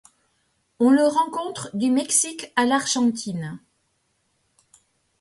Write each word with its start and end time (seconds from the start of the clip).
On 0.79 0.89
le 0.89 1.03
rencontre 1.05 1.69
du 1.77 1.91
Mexique 1.91 2.51
à 2.55 2.65
l'Argentine. 2.65 3.59